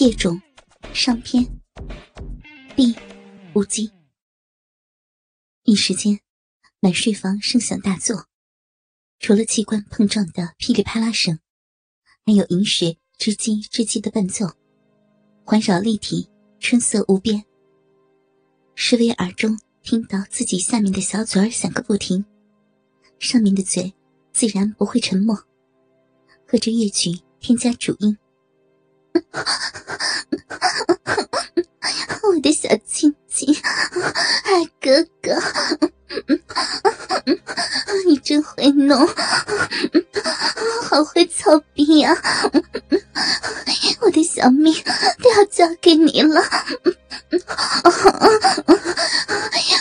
[0.00, 0.40] 借种
[0.94, 1.60] 上篇
[2.74, 2.96] B
[3.52, 3.92] 五集。
[5.64, 6.20] 一时间，
[6.80, 8.24] 满睡房声响大作，
[9.18, 11.38] 除了器官碰撞的噼里啪啦声，
[12.24, 14.46] 还有饮水吱叽吱叽的伴奏，
[15.44, 17.44] 环绕立体，春色无边。
[18.74, 22.24] 施威耳中听到自己下面的小嘴儿响个不停，
[23.18, 23.92] 上面的嘴
[24.32, 25.36] 自然不会沉默，
[26.48, 28.16] 和着乐曲添加主音。
[32.22, 33.54] 我的小亲亲，
[34.44, 35.34] 爱哥哥，
[38.06, 39.04] 你真会弄，
[40.88, 42.16] 好会操逼啊！
[44.00, 44.72] 我的小命
[45.22, 46.42] 都要交给你了，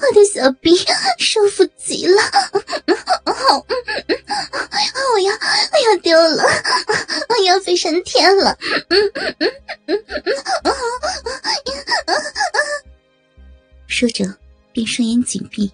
[0.00, 0.76] 我的小逼
[1.18, 2.22] 舒服极了，
[3.26, 3.32] 我
[5.20, 6.44] 要我要丢了，
[7.28, 8.56] 我要飞上天了！
[13.88, 14.24] 说着，
[14.72, 15.68] 便双眼紧闭，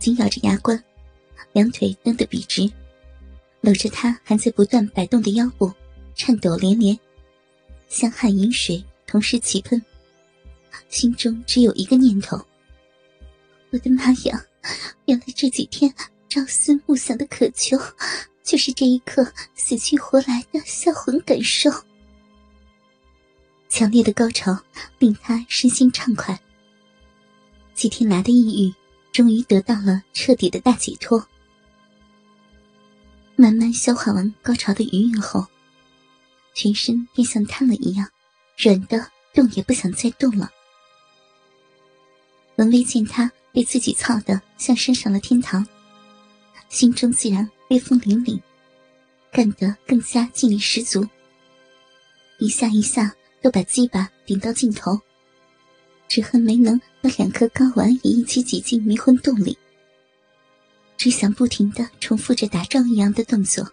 [0.00, 0.82] 紧咬着牙关，
[1.52, 2.68] 两腿蹬得笔直，
[3.60, 5.72] 搂着他还在不断摆动的腰部，
[6.16, 6.98] 颤抖连连，
[7.88, 9.80] 香汗饮水同时齐喷，
[10.88, 12.36] 心中只有一个念头：
[13.70, 14.44] 我的妈呀！
[15.04, 15.94] 原来这几天
[16.28, 17.78] 朝思暮想的渴求，
[18.46, 21.68] 就是这一刻死去活来的销魂感受。
[23.68, 24.56] 强烈的高潮
[25.00, 26.40] 令他身心畅快。
[27.74, 28.74] 几天来的抑郁，
[29.12, 31.26] 终于得到了彻底的大解脱。
[33.34, 35.44] 慢慢消化完高潮的余韵后，
[36.54, 38.08] 全身便像瘫了一样，
[38.56, 40.48] 软的动也不想再动了。
[42.54, 45.66] 文威见他被自己操的像升上了天堂，
[46.68, 48.40] 心中自然威风凛凛，
[49.32, 51.06] 干得更加劲力十足，
[52.38, 54.98] 一下一下都把鸡巴顶到尽头。
[56.08, 59.58] 只恨没能把两颗睾丸也一起挤进迷魂洞里，
[60.96, 63.68] 只想不停的重复着打仗一样的动作，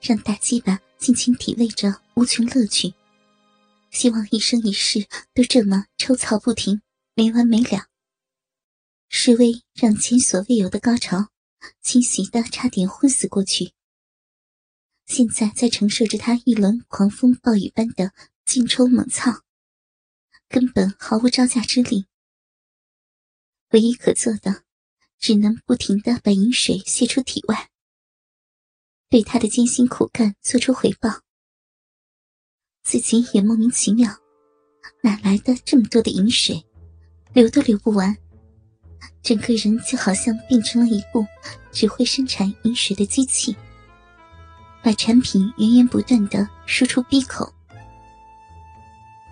[0.00, 2.94] 让大鸡巴尽情体味着无穷乐趣，
[3.90, 6.80] 希望一生一世都这么抽草不停，
[7.14, 7.84] 没完没了。
[9.10, 11.28] 示威让前所未有的高潮
[11.80, 13.72] 侵袭的差点昏死过去，
[15.06, 18.12] 现在在承受着他一轮狂风暴雨般的
[18.44, 19.42] 劲抽猛操。
[20.48, 22.06] 根本毫无招架之力，
[23.70, 24.64] 唯一可做的，
[25.18, 27.70] 只能不停的把饮水泄出体外，
[29.08, 31.22] 对他的艰辛苦干做出回报。
[32.82, 34.20] 自己也莫名其妙，
[35.02, 36.66] 哪来的这么多的饮水，
[37.32, 38.14] 流都流不完，
[39.22, 41.26] 整个人就好像变成了一部
[41.70, 43.56] 只会生产饮水的机器，
[44.82, 47.52] 把产品源源不断的输出闭口。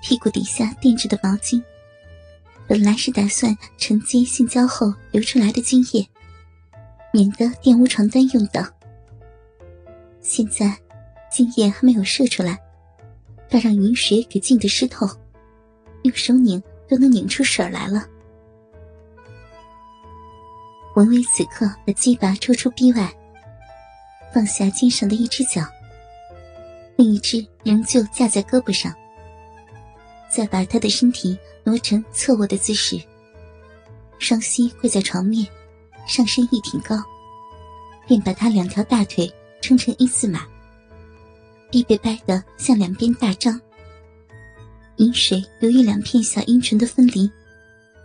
[0.02, 1.62] 屁股底下垫着的毛巾，
[2.66, 6.08] 本来是打算承接性交后流出来的精液，
[7.12, 8.74] 免得玷污床单用的。
[10.20, 10.76] 现在
[11.30, 12.58] 精液还没有射出来，
[13.48, 15.06] 倒让饮水给浸得湿透，
[16.02, 18.06] 用手拧都能拧出水来了。
[20.94, 23.12] 文威此刻把鸡巴抽出臂外，
[24.34, 25.64] 放下肩上的一只脚，
[26.96, 28.92] 另一只仍旧架在胳膊上。
[30.28, 33.00] 再把他的身体挪成侧卧的姿势，
[34.18, 35.46] 双膝跪在床面，
[36.06, 36.96] 上身一挺高，
[38.06, 40.46] 便把他两条大腿撑成一字马，
[41.70, 43.60] 臂被掰得向两边大张。
[44.96, 47.30] 饮水由于两片小阴唇的分离，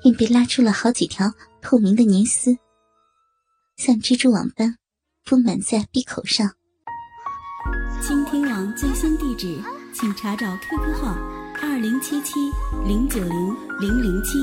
[0.01, 1.31] 便被拉出了好几条
[1.61, 2.57] 透明的黏丝，
[3.75, 4.77] 像蜘蛛网般
[5.25, 6.49] 铺满在闭口上。
[8.01, 9.61] 倾听网最新地址，
[9.93, 11.15] 请查找 QQ 号。
[11.61, 12.51] 二零七七
[12.85, 14.37] 零九零零零七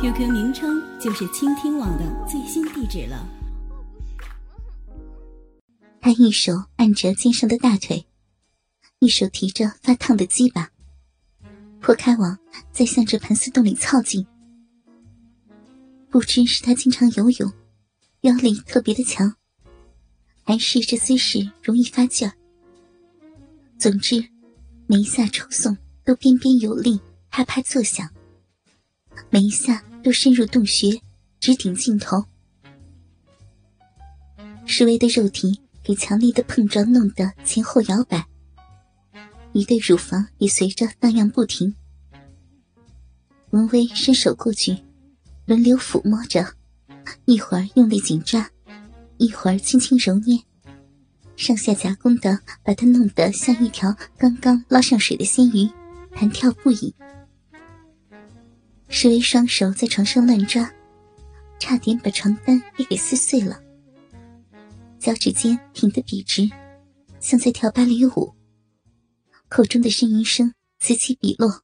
[0.00, 3.26] ，QQ 名称就是倾听网的最新地址了。
[6.00, 8.06] 他一手按着肩上的大腿，
[9.00, 10.70] 一手提着发烫的鸡巴，
[11.78, 12.38] 破开网，
[12.72, 14.26] 再向着盘丝洞里操进。
[16.08, 17.52] 不知是他经常游泳，
[18.22, 19.34] 腰力特别的强，
[20.44, 22.32] 还是这姿势容易发劲儿。
[23.78, 24.24] 总之，
[24.86, 25.76] 每一下抽送。
[26.02, 26.98] 都彬彬有力，
[27.30, 28.08] 啪啪作响。
[29.28, 31.00] 每一下都深入洞穴，
[31.38, 32.24] 直顶尽头。
[34.66, 38.26] 施威的肉体给强力的碰撞弄得前后摇摆，
[39.52, 41.76] 一对乳房也随着荡漾不停。
[43.50, 44.76] 文威伸手过去，
[45.44, 46.54] 轮流抚摸着，
[47.24, 48.48] 一会儿用力紧抓，
[49.18, 50.38] 一会儿轻轻揉捏，
[51.36, 55.70] 上下夹攻的把他弄得像一条刚刚捞上水的鲜鱼。
[56.12, 56.92] 弹跳不已。
[58.88, 60.68] 石威双手在床上乱抓，
[61.60, 63.60] 差点把床单也给撕碎了。
[64.98, 66.50] 脚趾间挺得笔直，
[67.20, 68.34] 像在跳芭蕾舞。
[69.48, 71.62] 口中的呻吟声此起彼落。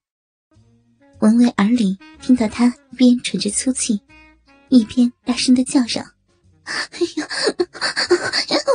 [1.18, 4.00] 文威耳里听到他一边喘着粗气，
[4.68, 6.04] 一边大声的叫嚷
[6.64, 7.28] ：“哎呀，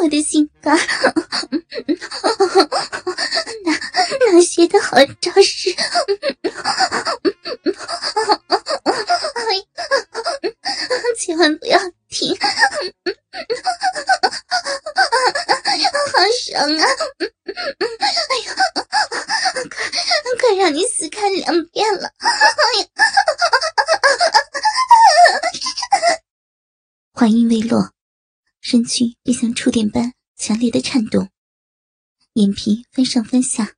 [0.01, 0.77] 我的心肝！
[3.65, 3.77] 那
[4.31, 5.75] 那些的好招式？
[11.17, 11.77] 千万不要
[12.09, 12.35] 停！
[16.11, 16.85] 好爽啊！
[17.99, 18.55] 哎呀，
[20.23, 22.09] 快快让你死看两遍了！
[22.19, 22.29] 哎
[22.79, 22.87] 呀！”
[27.21, 27.93] 话音未落，
[28.61, 31.29] 身躯便像触电般强烈的颤动，
[32.33, 33.75] 眼皮翻上翻下，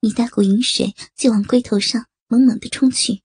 [0.00, 3.22] 一大股淫水就往龟头上猛猛的冲去。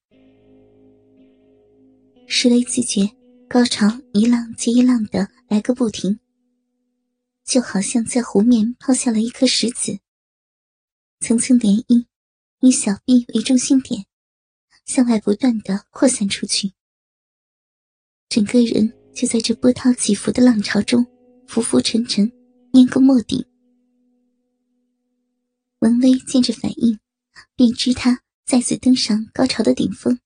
[2.26, 3.12] 石雷自觉
[3.50, 6.18] 高潮一浪接一浪的来个不停，
[7.44, 10.00] 就好像在湖面抛下了一颗石子，
[11.20, 12.06] 层层涟漪
[12.62, 14.06] 以小臂为中心点，
[14.86, 16.72] 向外不断的扩散出去，
[18.30, 19.01] 整个人。
[19.14, 21.06] 就在这波涛起伏的浪潮中，
[21.48, 22.32] 浮浮沉沉，
[22.74, 23.46] 淹个没顶。
[25.80, 27.00] 文威见这反应，
[27.56, 30.20] 便知他再次登上高潮的顶峰，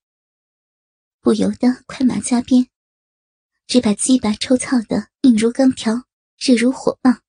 [1.21, 2.67] 不由得快马加鞭，
[3.67, 6.03] 只把鸡巴抽操的硬如钢条，
[6.37, 7.21] 热如火棒，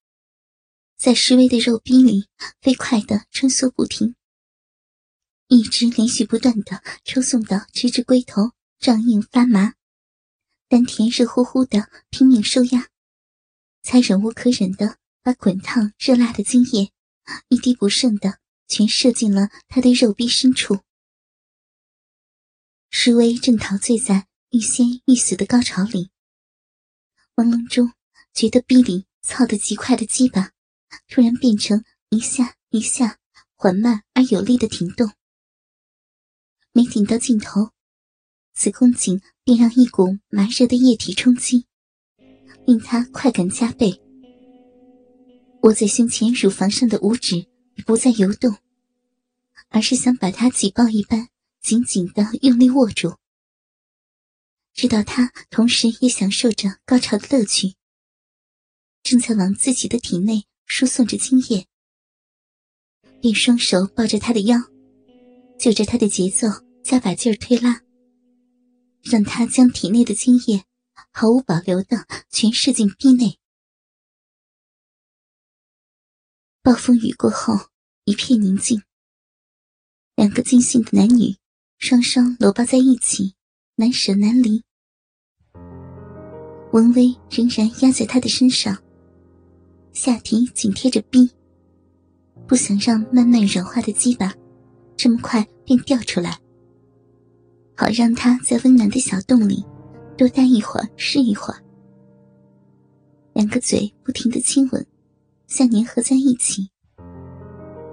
[0.98, 2.26] 在施威的肉壁里
[2.60, 4.14] 飞快的穿梭不停，
[5.48, 9.74] 一直连续不断的抽送到直至龟头胀硬发麻。
[10.68, 12.88] 丹田热乎乎的，拼命收压，
[13.82, 16.90] 才忍无可忍的把滚烫热辣的精液
[17.48, 20.80] 一滴不剩的全射进了他的肉壁深处。
[22.90, 26.10] 施威正陶醉在欲仙欲死的高潮里，
[27.36, 27.92] 朦胧中
[28.32, 30.52] 觉得逼里操得极快的鸡巴，
[31.06, 33.18] 突然变成一下一下
[33.54, 35.12] 缓慢而有力的停动，
[36.72, 37.70] 没顶到尽头。
[38.54, 41.66] 子宫颈便让一股麻热的液体冲击，
[42.66, 44.02] 令他快感加倍。
[45.62, 47.46] 握在胸前乳房上的五指
[47.86, 48.56] 不再游动，
[49.68, 51.28] 而是想把他挤爆一般
[51.60, 53.14] 紧紧的用力握住。
[54.74, 57.76] 知道他同时也享受着高潮的乐趣，
[59.04, 61.68] 正在往自己的体内输送着精液，
[63.20, 64.58] 便双手抱着他的腰，
[65.56, 66.48] 就着他的节奏
[66.82, 67.85] 加把劲儿推拉。
[69.08, 70.64] 让他将体内的精液
[71.12, 73.38] 毫无保留的全射进壁内。
[76.60, 77.68] 暴风雨过后，
[78.04, 78.82] 一片宁静。
[80.16, 81.36] 两个尽兴的男女
[81.78, 83.36] 双双搂抱在一起，
[83.76, 84.64] 难舍难离。
[86.72, 88.76] 文威仍然压在他的身上，
[89.92, 91.30] 下体紧贴着壁，
[92.48, 94.34] 不想让慢慢软化的鸡巴
[94.96, 96.40] 这么快便掉出来。
[97.76, 99.62] 好让他在温暖的小洞里
[100.16, 101.62] 多待一会儿是一会儿。
[103.34, 104.86] 两个嘴不停的亲吻，
[105.46, 106.70] 像粘合在一起，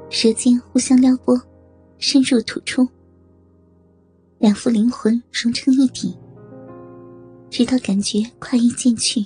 [0.09, 1.38] 舌尖互相撩拨，
[1.97, 2.88] 深入吐出，
[4.39, 6.17] 两副灵魂融成一体，
[7.50, 9.25] 直到感觉快意渐去，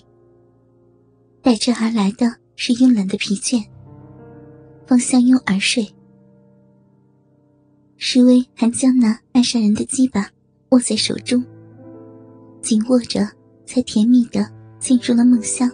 [1.44, 3.64] 带之而来的是慵懒的疲倦，
[4.88, 5.88] 方相拥而睡。
[7.98, 10.32] 施威还将那爱上人的鸡巴。
[10.70, 11.44] 握在手中，
[12.62, 13.28] 紧握着，
[13.66, 14.46] 才甜蜜的
[14.80, 15.70] 进入了梦乡。